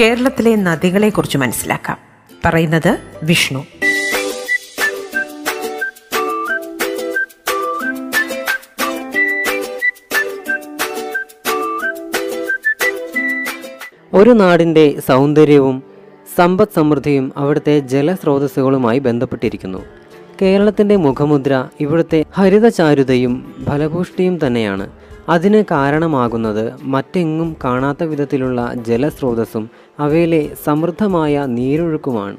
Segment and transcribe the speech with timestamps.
[0.00, 1.98] കേരളത്തിലെ നദികളെക്കുറിച്ച് മനസ്സിലാക്കാം.
[2.44, 3.66] പറയുന്നത് വിഷ്ണു.
[14.12, 15.82] ഒരു നാടിന്റെ സൗന്ദര്യവും
[16.36, 19.78] സമ്പദ് സമൃദ്ധിയും അവിടുത്തെ ജലസ്രോതസ്സുകളുമായി ബന്ധപ്പെട്ടിരിക്കുന്നു.
[20.42, 24.90] കേരളത്തിന്റെ മുഖമുദ്ര ഇവിടുത്തെ ഹരിതചാരുതയും ഫലപുഷ്ടിയും തന്നെയാണ്.
[25.30, 32.36] അതിന് കാരണമാകുന്നത് മറ്റെങ്ങും കാണാത്ത വിധത്തിലുള്ള ജലസ്രോതസ്സും അവയിലെ സമൃദ്ധമായ നീരൊഴുക്കുമാണ്.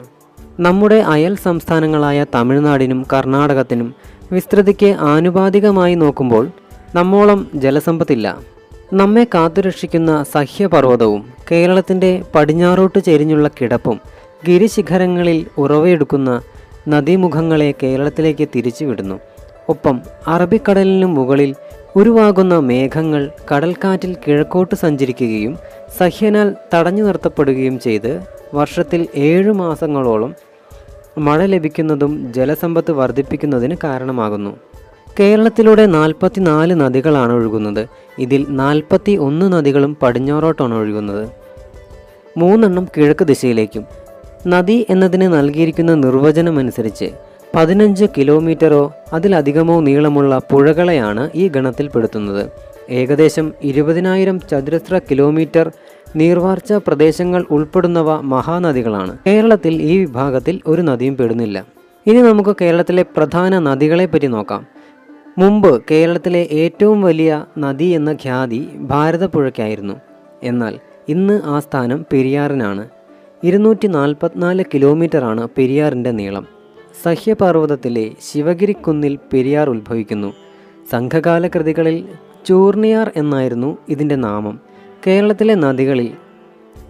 [0.60, 3.96] നമ്മുടെ അയൽ സംസ്ഥാനങ്ങളായ തമിഴ്നാടിനും കർണാടകത്തിനും
[4.32, 6.50] വിസ്തൃതിക്ക് ആനുപാതികമായി നോക്കുമ്പോൾ
[6.96, 8.38] നമ്മോളം ജലസമ്പത്തില്ല.
[8.94, 14.00] നമ്മെ കാത്തുരക്ഷിക്കുന്ന സഹ്യപർവതവും കേരളത്തിന്റെ പടിഞ്ഞാറോട്ട് ചെരിഞ്ഞുള്ള കിടപ്പും
[14.48, 16.42] ഗിരിശിഖരങ്ങളിൽ ഉറവയെടുക്കുന്ന
[16.88, 19.20] നദീമുഖങ്ങളെ കേരളത്തിലേക്ക് തിരിച്ചുവിടുന്നു.
[19.70, 21.56] ഒപ്പം അറബിക്കടലിനു മുകളിൽ
[21.96, 25.58] ഉരുവാകുന്ന മേഘങ്ങൾ കടൽക്കാറ്റിൽ കിഴക്കോട്ട് സഞ്ചരിക്കുകയും
[25.98, 30.36] സഹ്യനാൽ തടഞ്ഞു നിർത്തപ്പെടുകയും ചെയ്ത് വർഷത്തിൽ ഏഴ് മാസങ്ങളോളം
[31.18, 34.58] മഴ ലഭിക്കുന്നതും ജലസമ്പത്ത് വർദ്ധിപ്പിക്കുന്നതിന് കാരണമാകുന്നു.
[35.20, 37.88] കേരളത്തിലൂടെ നാൽപ്പത്തിനാല് നദികളാണ് ഒഴുകുന്നത്.
[38.20, 41.30] ഇതിൽ നാൽപ്പത്തി ഒന്ന് നദികളും പടിഞ്ഞാറോട്ടാണ് ഒഴുകുന്നത്.
[42.38, 43.86] മൂന്നെണ്ണം കിഴക്ക് ദിശയിലേക്കും.
[44.48, 52.44] നദി എന്നതിന് നൽകിയിരിക്കുന്ന നിർവചനം അനുസരിച്ച് പതിനഞ്ച് കിലോമീറ്ററോ അതിലധികമോ നീളമുള്ള പുഴകളെയാണ് ഈ ഗണത്തിൽപ്പെടുത്തുന്നത്.
[52.90, 55.72] ഏകദേശം ഇരുപതിനായിരം ചതുരശ്ര കിലോമീറ്റർ
[56.16, 59.18] നീർവാർച്ച പ്രദേശങ്ങൾ ഉൾപ്പെടുന്നവ മഹാനദികളാണ്.
[59.28, 61.66] കേരളത്തിൽ ഈ വിഭാഗത്തിൽ ഒരു നദിയും പെടുന്നില്ല.
[62.08, 64.66] ഇനി നമുക്ക് കേരളത്തിലെ പ്രധാന നദികളെ പറ്റി നോക്കാം.
[65.38, 69.96] മുമ്പ് കേരളത്തിലെ ഏറ്റവും വലിയ നദി എന്ന ഖ്യാതി ഭാരതപ്പുഴയ്ക്കായിരുന്നു.
[70.44, 72.88] എന്നാൽ ഇന്ന് ആ സ്ഥാനം പെരിയാറിനാണ്.
[73.44, 76.61] ഇരുന്നൂറ്റി നാൽപ്പത്തിനാല് കിലോമീറ്ററാണ് പെരിയാറിന്റെ നീളം.
[77.04, 80.34] സഹ്യപർവതത്തിലെ ശിവഗിരിക്കുന്നിൽ പെരിയാർ ഉത്ഭവിക്കുന്നു.
[80.92, 82.06] സംഘകാല കൃതികളിൽ
[82.48, 84.60] ചൂർണിയാർ എന്നായിരുന്നു ഇതിന്റെ നാമം.
[85.08, 86.12] കേരളത്തിലെ നദികളിൽ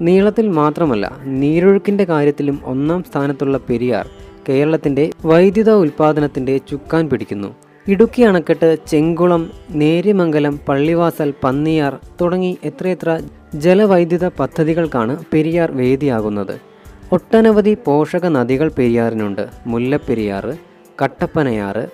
[0.02, 4.08] നീളത്തിൽ മാത്രമല്ല നീരൊഴുക്കിന്റെ കാര്യത്തിലും ഒന്നാം സ്ഥാനത്തുള്ള പെരിയാർ
[4.50, 7.50] കേരളത്തിന്റെ വൈദ്യുത ഉൽപ്പാദനത്തിന്റെ ചുക്കാൻ പിടിക്കുന്നു.
[7.88, 13.20] ഇടുക്കി അണക്കെട്ട് ചെങ്കുളം നേര്യമംഗലം പള്ളിവാസൽ പന്നിയാർ തുടങ്ങി എത്രയെത്ര
[13.56, 16.71] ജലവൈദ്യുത പദ്ധതികൾക്കാണ് പെരിയാർ വേദിയാകുന്നത്.
[17.14, 19.48] ഒട്ടനവധി പോഷക നദികൾ പെരിയാറിനുണ്ട്.
[19.68, 20.58] മുല്ലപ്പെരിയാറ്
[21.04, 21.88] കട്ടപ്പനയാറ്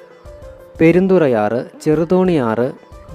[0.81, 2.71] പെരുന്തുറയാറ് ചെറുതോണിയാറ്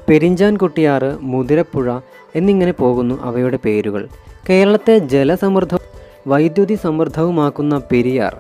[0.08, 1.98] പെരിഞ്ചാൻകുട്ടിയാറ് മുതിരപ്പുഴ
[2.34, 4.08] എന്നിങ്ങനെ പോകുന്നു അവയുടെ പേരുകൾ.
[4.50, 5.78] കേരളത്തെ ജലസമൃദ്ധ
[6.26, 8.36] വൈദ്യുതി സമൃദ്ധവുമാക്കുന്ന പെരിയാർ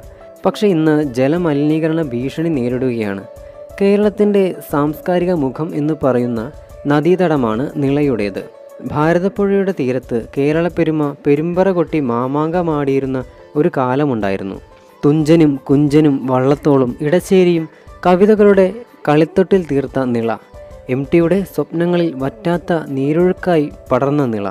[0.46, 3.24] പക്ഷേ ഇന്ന് ജലമലിനീകരണ ഭീഷണി നേരിടുകയാണ്.
[3.80, 6.52] കേരളത്തിന്റെ സാംസ്കാരിക മുഖം എന്ന് പറയുന്ന
[6.86, 8.42] നദീതടമാണ് നിളയുടേത്.
[8.84, 13.24] ഭാരതപ്പുഴയുടെ തീരത്ത് കേരളപ്പെരുമ പെരുമ്പറ കൊട്ടി മാമാങ്കമാടിയിരുന്ന
[13.56, 14.60] ഒരു കാലമുണ്ടായിരുന്നു.
[15.04, 17.68] തുഞ്ചനും കുഞ്ചനും വള്ളത്തോളും ഇടശ്ശേരിയും
[18.06, 18.74] കവിതകളുടെ
[19.08, 20.36] കളിത്തൊട്ടിൽ തീർത്ത നിള.
[20.90, 24.50] എം ടിയുടെ സ്വപ്നങ്ങളിൽ വറ്റാത്ത നീരൊഴുക്കായി പടർന്ന നിള.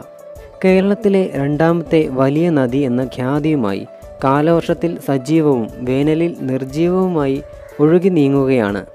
[0.66, 3.88] കേരളത്തിലെ രണ്ടാമത്തെ വലിയ നദി എന്ന ഖ്യാതിയുമായി
[4.24, 7.44] കാലവർഷത്തിൽ സജീവവും വേനലിൽ നിർജീവവുമായി
[7.80, 8.86] ഒഴുകി നീങ്ങുകയാണ്.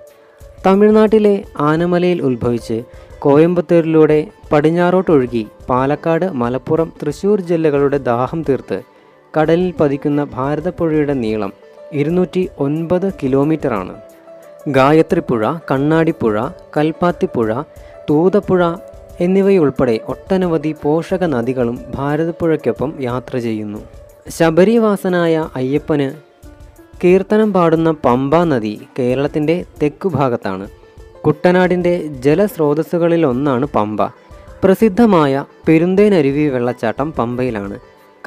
[0.67, 2.83] തമിഴ്നാട്ടിലെ ആനമലയിൽ ഉത്ഭവിച്ച്
[3.19, 8.96] കോയമ്പത്തൂരിലൂടെ പടിഞ്ഞാറോട്ടൊഴുകി പാലക്കാട് മലപ്പുറം തൃശൂർ ജില്ലകളുടെ ദാഹം തീർത്ത്
[9.37, 11.53] കടലിൽ പതിക്കുന്ന ഭാരതപ്പുഴയുടെ നീളം
[11.93, 13.95] ഇരുന്നൂറ്റി ഒൻപത് കിലോമീറ്ററാണ്.
[14.69, 17.63] ഗായത്രിപ്പുഴ കണ്ണാടിപ്പുഴ കൽപ്പാത്തിപ്പുഴ
[18.11, 18.75] തൂതപ്പുഴ
[19.21, 23.79] എന്നിവയുൾപ്പെടെ ഒട്ടനവധി പോഷക നദികളും ഭാരതപ്പുഴയ്ക്കൊപ്പം യാത്ര ചെയ്യുന്നു.
[24.29, 26.11] ശബരിവാസനായ അയ്യപ്പന്
[27.05, 30.69] കീർത്തനം പാടുന്ന പമ്പ നദി കേരളത്തിന്റെ തെക്കുഭാഗത്താണ്.
[31.27, 34.07] കുട്ടനാടിന്റെ ജലസ്രോതസ്സുകളിലൊന്നാണ് പമ്പ.
[34.65, 37.79] പ്രസിദ്ധമായ പെരുന്തേനരുവി വെള്ളച്ചാട്ടം പമ്പയിലാണ്.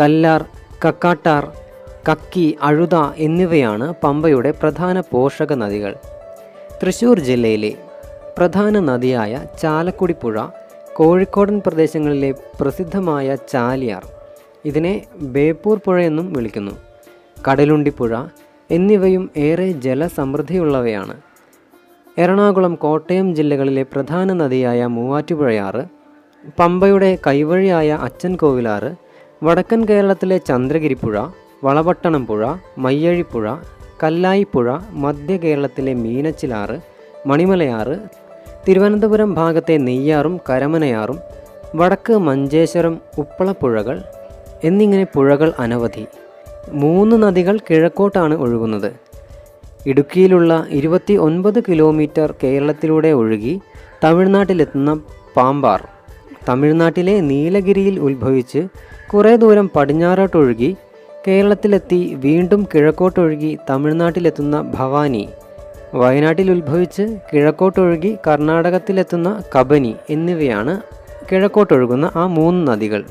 [0.01, 0.45] കല്ലാർ
[0.83, 1.45] കക്കാട്ടാർ
[2.09, 5.95] കക്കി അഴുത എന്നിവയാണ് പമ്പയുടെ പ്രധാന പോഷക നദികൾ.
[6.81, 7.71] തൃശ്ശൂർ ജില്ലയിലെ
[8.37, 10.45] പ്രധാന നദിയായ ചാലക്കുടി പുഴ
[10.95, 12.31] കോഴിക്കോടൻ പ്രദേശങ്ങളിലെ
[12.61, 14.05] പ്രസിദ്ധമായ ചാലിയാർ
[14.65, 14.93] ഇതിനെ
[15.35, 16.71] ബേപ്പൂർ പുഴ എന്നും വിളിക്കുന്നു.
[17.47, 18.13] കടലുണ്ടിപ്പുഴ
[18.71, 21.15] എന്നിവയും ഏറെ ജലസമൃദ്ധിയുള്ളവയാണ്.
[22.17, 25.83] എറണാകുളം കോട്ടയം ജില്ലകളിലെ പ്രധാന നദിയായ മൂവാറ്റുപുഴയാറ്
[26.59, 29.08] പമ്പയുടെ കൈവഴിയായ അച്ഛൻ കോവിലാറ്
[29.43, 31.25] വടക്കൻ കേരളത്തിലെ ചന്ദ്രഗിരിപ്പുഴ
[31.63, 33.55] വളവട്ടണം പുഴ മയ്യഴിപ്പുഴ
[34.03, 36.79] കല്ലായിപ്പുഴ മധ്യ കേരളത്തിലെ മീനച്ചിലാറ്
[37.27, 37.99] മണിമലയാറ്
[38.67, 41.19] തിരുവനന്തപുരം ഭാഗത്തെ നെയ്യാറും കരമനയാറും
[41.75, 44.01] വടക്ക് മഞ്ചേശ്വരം ഉപ്പളപ്പുഴകൾ
[44.63, 46.05] എന്നിങ്ങനെ പുഴകൾ അനവധി.
[46.71, 48.93] മൂന്ന് നദികൾ കിഴക്കോട്ടാണ് ഒഴുകുന്നത്.
[49.85, 53.61] ഇടുക്കിയിലുള്ള ഇരുപത്തി ഒൻപത് കിലോമീറ്റർ കേരളത്തിലൂടെ ഒഴുകി
[54.03, 55.01] തമിഴ്നാട്ടിലെത്തുന്ന
[55.35, 55.87] പാമ്പാർ.
[56.47, 58.67] തമിഴ്നാട്ടിലെ നീലഗിരിയിൽ ഉത്ഭവിച്ച്
[59.13, 60.75] കുറേ ദൂരം പടിഞ്ഞാറോട്ടൊഴുകി
[61.27, 65.29] കേരളത്തിലെത്തി വീണ്ടും കിഴക്കോട്ടൊഴുകി തമിഴ്നാട്ടിലെത്തുന്ന ഭവാനി.
[65.93, 70.81] വയനാട്ടിൽ ഉത്ഭവിച്ച് കിഴക്കോട്ടൊഴുകി കർണാടകത്തിലെത്തുന്ന കബനി എന്നിവയാണ്
[71.31, 73.03] കിഴക്കോട്ടൊഴുകുന്ന ആ മൂന്ന് നദികൾ.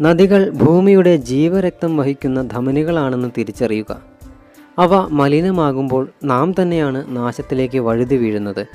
[0.00, 4.02] നദികൾ ഭൂമിയുടെ ജീവരക്തം വഹിക്കുന്ന ധമനികളാണെന്ന് തിരിച്ചറിയുക.
[4.78, 8.66] അവ മലിനമാകുമ്പോൾ നാം തന്നെയാണ് നാശത്തിലേക്ക് വഴുതി വീഴുന്നത്.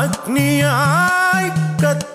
[0.00, 1.48] അഗ്നിയായി
[1.82, 2.11] കത്തി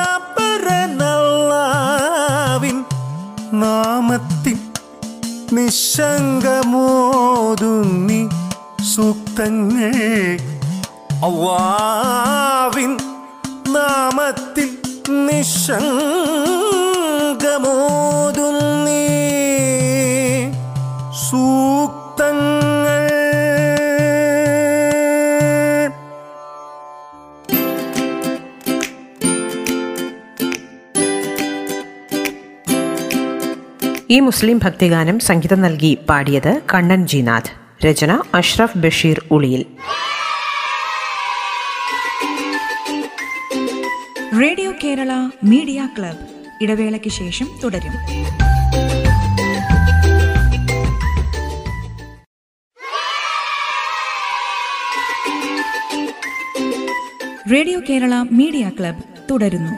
[3.63, 4.57] നാമത്തിൽ
[5.57, 6.21] നിശങ്കമോതുന്നി
[8.93, 9.97] സൂക്തങ്ങൾ
[11.27, 12.93] അവാവിൻ
[13.75, 14.70] നാമത്തിൽ
[15.11, 15.71] നിശങ്കമോതുന്നി
[21.29, 22.71] സൂക്തങ്ങൾ.
[34.09, 37.61] ഈ മുസ്ലിം ഭക്തിഗാനം സംഗീതം നൽകി പാടിയത് കണ്ണൻ ജിനാഥ്.
[37.85, 39.65] രചന Ashraf Basheer Uliyil.
[44.39, 45.11] Radio Kerala
[45.43, 46.17] media club.
[46.61, 47.93] ഇടവേളയ്ക്ക് ശേഷം തുടരും.
[57.51, 59.73] റേഡിയോ കേരള മീഡിയ ക്ലബ് തുടരുന്നു.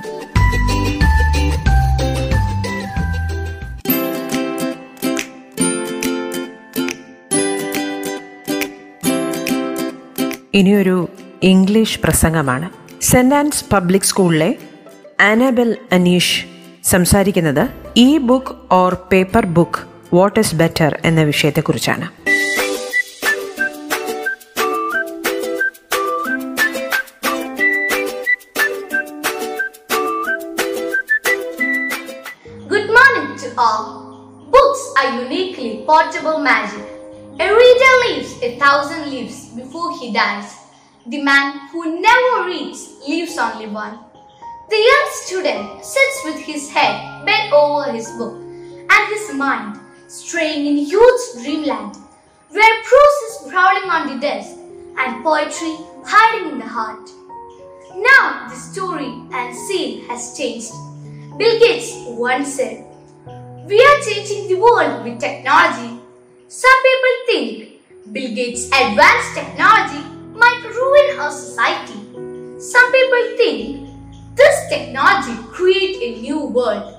[10.54, 11.10] ഇനിയൊരു
[11.44, 12.83] ഇംഗ്ലീഷ് പ്രസംഗമാണ്.
[13.04, 14.50] സെന്റ് ആൻസ് പബ്ലിക് സ്കൂളിലെ
[15.30, 16.38] ആനബൽ അനീഷ്
[16.92, 17.64] സംസാരിക്കുന്നത്
[18.06, 19.82] e book or paper book
[20.18, 22.08] what is better എന്ന വിഷയത്തെക്കുറിച്ചാണ്
[32.68, 33.84] Good morning to all.
[34.48, 36.86] Books are uniquely portable magic.
[37.38, 40.63] A reader lives a thousand lives before he dies.
[41.06, 44.00] The man who never reads leaves only one.
[44.70, 50.66] The young student sits with his head bent over his book and his mind straying
[50.66, 51.98] in huge dreamland
[52.52, 54.56] where prose is prowling on the desk
[54.98, 57.10] and poetry hiding in the heart.
[57.98, 60.72] Now the story and scene has changed.
[61.38, 62.86] Bill Gates once said,
[63.68, 66.00] We are changing the world with technology.
[66.48, 72.00] Some people think Bill Gates' advanced technology might ruin our society.
[72.60, 73.90] Some people think
[74.36, 76.94] this technology create a new world.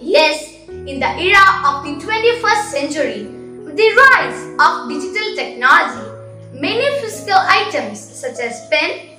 [0.00, 3.22] Yes, in the era of the 21st century,
[3.64, 6.06] with the rise of digital technology,
[6.52, 9.16] many physical items such as pen,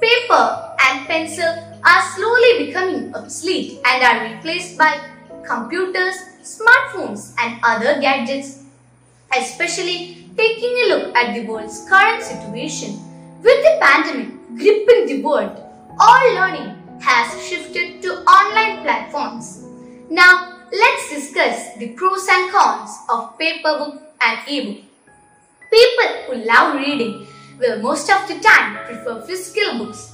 [0.00, 1.48] paper, and pencil
[1.84, 5.00] are slowly becoming obsolete and are replaced by
[5.46, 8.64] computers, smartphones, and other gadgets.
[9.34, 12.98] Especially taking a look at the world's current situation,
[13.42, 15.54] with the pandemic gripping the world,
[15.98, 19.64] all learning has shifted to online platforms.
[20.10, 24.82] Now, let's discuss the pros and cons of paper book and ebook.
[25.70, 27.26] People who love reading
[27.58, 30.12] will most of the time prefer physical books.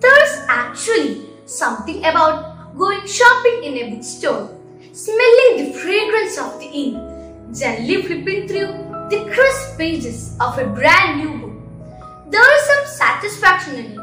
[0.00, 4.54] There is actually something about going shopping in a bookstore,
[4.92, 11.20] smelling the fragrance of the ink, gently flipping through the crisp pages of a brand
[11.20, 12.30] new book.
[12.30, 13.98] There is some satisfaction in it.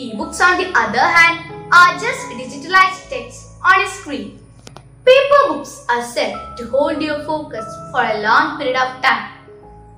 [0.00, 4.38] Ebooks, on the other hand, are just digitalized text on a screen.
[5.04, 9.28] Paper books are set to hold your focus for a long period of time,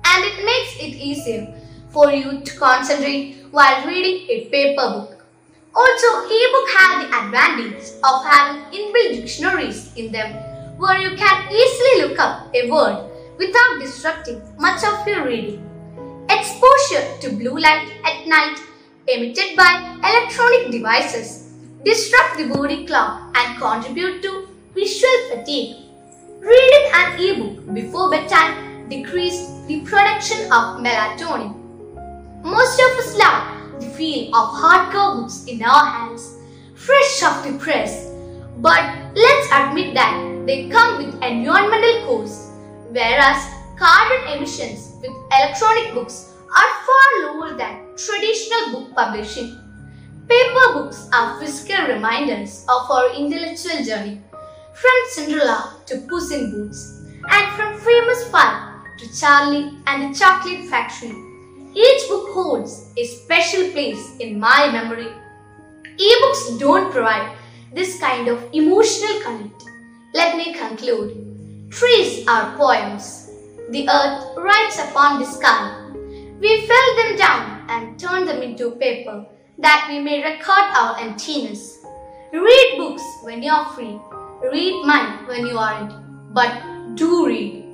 [0.03, 1.47] and it makes it easier
[1.91, 5.25] for you to concentrate while reading a paper book.
[5.73, 10.35] Also, ebook have the advantage of having inbuilt dictionaries in them
[10.77, 15.59] where you can easily look up a word without disrupting much of your reading.
[16.29, 18.57] Exposure to blue light at night
[19.07, 21.51] emitted by electronic devices
[21.83, 25.75] disrupt the body clock and contribute to visual fatigue.
[26.39, 31.55] Reading an ebook before bedtime decrease the production of melatonin.
[32.43, 36.37] Most of us love the feel of hardcover books in our hands,
[36.75, 38.09] fresh off the press.
[38.57, 38.83] But
[39.15, 42.52] let's admit that they come with environmental costs,
[42.93, 49.59] whereas carbon emissions with electronic books are far lower than traditional book publishing.
[50.29, 54.21] Paper books are physical reminders of our intellectual journey,
[54.73, 60.65] from Cinderella to Puss in Boots, and from famous Five to Charlie and the Chocolate
[60.69, 61.13] Factory.
[61.73, 65.09] Each book holds a special place in my memory.
[65.97, 67.35] Ebooks don't provide
[67.73, 69.63] this kind of emotional connect.
[70.13, 71.22] Let me conclude.
[71.73, 73.31] Trees are poems.
[73.71, 75.73] The earth writes upon the sky.
[76.39, 79.25] We fell them down and turned them into paper
[79.57, 81.83] that we may record our emptiness.
[82.31, 83.99] Read books when you're free.
[84.51, 85.93] Read mine when you aren't.
[86.31, 87.65] But do read.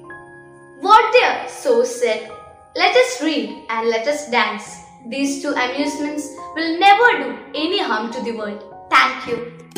[0.80, 2.32] What their so said,
[2.78, 4.80] let us read and let us dance.
[5.08, 6.26] These two amusements
[6.56, 8.64] will never do any harm to the world.
[8.90, 9.69] Thank you.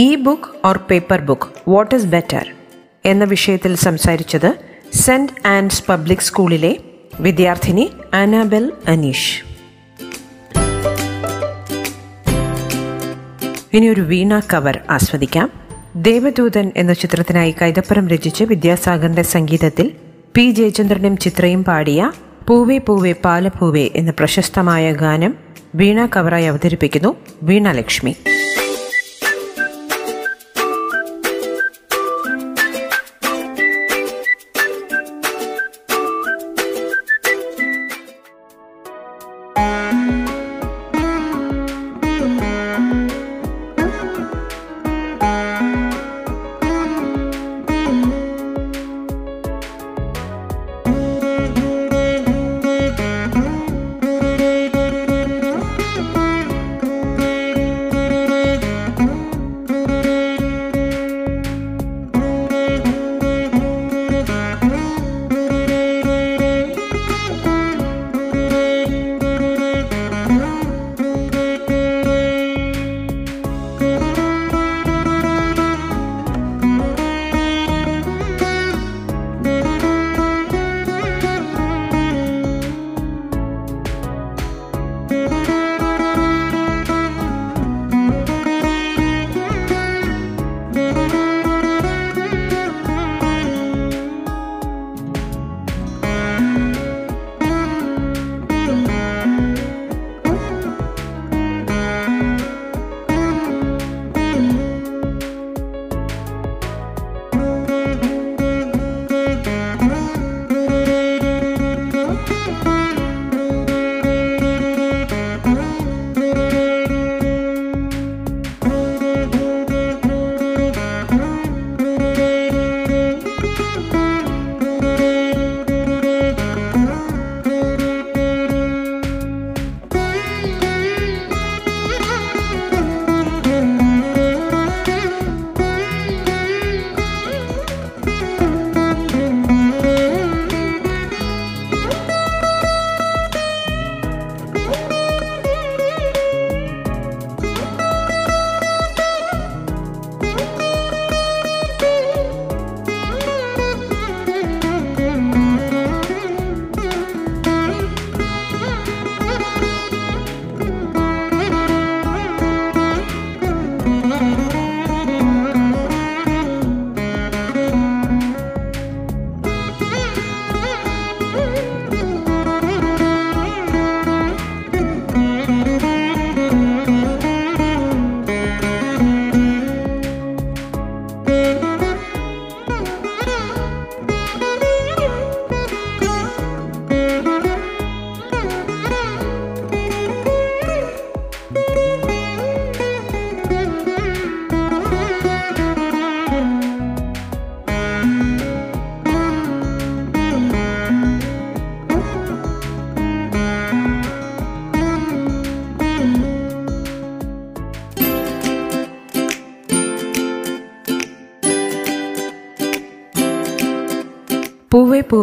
[0.00, 2.44] E book or paper book what is better
[3.04, 4.54] എന്ന വിഷയത്തിൽ സംസാരിച്ചത്
[4.94, 6.76] saint ആൻഡ്സ് public സ്കൂളിലെ
[7.20, 9.32] വിദ്യാർത്ഥിനി അനാബെൽ അനീഷ്.
[13.74, 15.50] ഇനി ഒരു വീണ cover ആസ്വദിക്കാം.
[15.96, 19.92] ദേവദൂതൻ എന്ന ചിത്രത്തിനായി കൈതപ്പുറം രചിച്ച് വിദ്യാസാഗറിന്റെ സംഗീതത്തിൽ
[20.36, 20.50] പി.
[20.50, 22.12] ജയചന്ദ്രനും ചിത്രയും പാടിയ
[22.48, 25.34] പൂവേ പൂവേ പാലപൂവേ എന്ന പ്രശസ്തമായ ഗാനം
[25.74, 28.16] വീണ കവറായി അവതരിപ്പിക്കുന്നു വീണ ലക്ഷ്മി.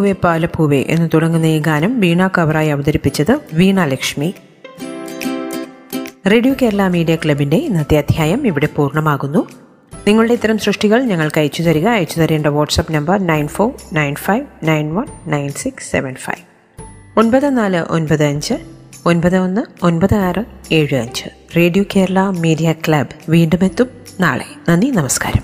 [0.07, 4.33] പൂവേ പൂവേ പാലപ്പൂവേ എന്ന് തുടങ്ങുന്ന ഈ ഗാനം വീണ കവറായി അവതരിപ്പിച്ചത് വീണ ലക്ഷ്മി.
[6.27, 9.47] റേഡിയോ കേരള മീഡിയ ക്ലബിന്റെ ഇന്നത്തെ അധ്യായം ഇവിടെ പൂർണമാകുന്നു.
[10.07, 11.87] നിങ്ങളുടെ ഇത്തരം സൃഷ്ടികൾ ഞങ്ങൾക്ക് അയച്ചു തരിക.
[11.87, 16.43] അയച്ചു തരേണ്ട WhatsApp number nine four nine five nine one nine six seven five.
[17.19, 18.53] ഒൻപത് നാല് ഒൻപത് അഞ്ച്
[19.05, 21.29] ഒൻപത് ഒന്ന് ഒൻപത് ആറ് ഏഴ് അഞ്ച്.
[21.57, 23.87] റേഡിയോ കേരള മീഡിയ ക്ലബ് വീണ്ടും എത്തും
[24.19, 24.45] നാളെ.
[24.69, 25.43] നന്ദി നമസ്കാരം.